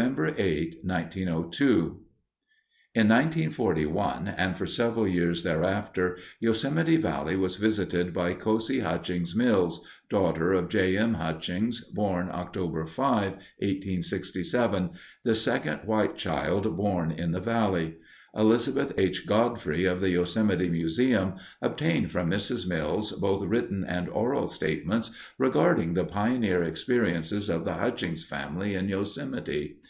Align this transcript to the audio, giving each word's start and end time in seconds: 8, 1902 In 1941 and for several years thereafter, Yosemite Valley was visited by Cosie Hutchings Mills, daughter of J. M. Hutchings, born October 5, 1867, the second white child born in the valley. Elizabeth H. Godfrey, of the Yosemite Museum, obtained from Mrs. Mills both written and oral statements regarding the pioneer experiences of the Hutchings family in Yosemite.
8, 0.00 0.06
1902 0.82 2.00
In 2.94 3.06
1941 3.10 4.28
and 4.28 4.56
for 4.56 4.66
several 4.66 5.06
years 5.06 5.42
thereafter, 5.42 6.16
Yosemite 6.40 6.96
Valley 6.96 7.36
was 7.36 7.56
visited 7.56 8.14
by 8.14 8.32
Cosie 8.32 8.80
Hutchings 8.80 9.36
Mills, 9.36 9.86
daughter 10.08 10.54
of 10.54 10.70
J. 10.70 10.96
M. 10.96 11.12
Hutchings, 11.12 11.82
born 11.84 12.30
October 12.32 12.86
5, 12.86 13.24
1867, 13.58 14.90
the 15.22 15.34
second 15.34 15.80
white 15.84 16.16
child 16.16 16.78
born 16.78 17.10
in 17.12 17.32
the 17.32 17.38
valley. 17.40 17.96
Elizabeth 18.34 18.94
H. 18.96 19.26
Godfrey, 19.26 19.84
of 19.84 20.00
the 20.00 20.08
Yosemite 20.08 20.70
Museum, 20.70 21.34
obtained 21.60 22.10
from 22.10 22.30
Mrs. 22.30 22.66
Mills 22.66 23.12
both 23.12 23.44
written 23.46 23.84
and 23.84 24.08
oral 24.08 24.48
statements 24.48 25.10
regarding 25.36 25.92
the 25.92 26.06
pioneer 26.06 26.62
experiences 26.64 27.50
of 27.50 27.66
the 27.66 27.74
Hutchings 27.74 28.24
family 28.24 28.74
in 28.74 28.88
Yosemite. 28.88 29.76